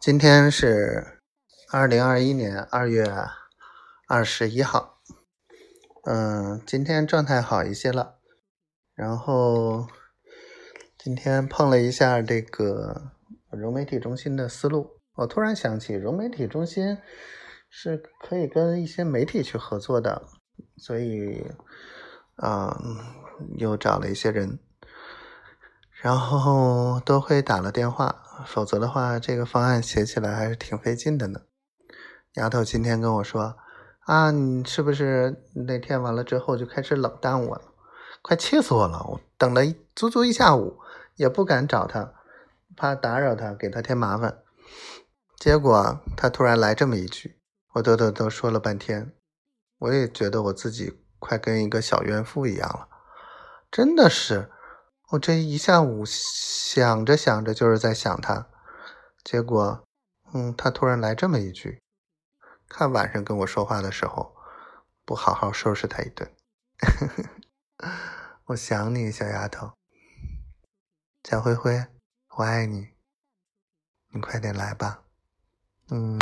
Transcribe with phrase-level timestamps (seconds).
[0.00, 1.18] 今天是
[1.72, 3.04] 二零二一年二月
[4.06, 5.00] 二十一号，
[6.04, 8.20] 嗯，今天状态好一些了。
[8.94, 9.88] 然后
[10.96, 13.10] 今天碰了一下这个
[13.50, 16.96] 融媒体中心的思路，我突然想起融媒体中心
[17.68, 20.22] 是可以跟一些媒体去合作的，
[20.76, 21.44] 所以
[22.36, 22.80] 啊，
[23.56, 24.60] 又找了一些人。
[26.00, 31.40] 然后都会打了电话，否则的话，这个方案写起来还是挺费劲的呢。
[32.34, 33.56] 丫头今天跟我说
[34.06, 37.62] ：“啊，你是不是那天完了之后就开始冷淡我了？
[38.22, 39.04] 快气死我了！
[39.08, 39.62] 我等了
[39.96, 40.78] 足足一下午，
[41.16, 42.12] 也不敢找他，
[42.76, 44.38] 怕打扰他，给他添麻烦。
[45.36, 47.40] 结果他突然来这么一句，
[47.72, 49.12] 我都都都说了半天，
[49.78, 52.86] 我也觉得我自己快跟一个小怨妇一样了，
[53.68, 54.48] 真的是。”
[55.10, 58.46] 我这一下午想着想着就是在想他，
[59.24, 59.82] 结果，
[60.34, 61.80] 嗯，他突然来这么一句，
[62.68, 64.36] 看晚上跟我说话的时候，
[65.06, 66.30] 不好好收拾他一顿。
[68.48, 69.72] 我想你，小丫头，
[71.24, 71.86] 小灰灰，
[72.36, 72.88] 我爱你，
[74.12, 75.04] 你快点来吧，
[75.88, 76.18] 嗯。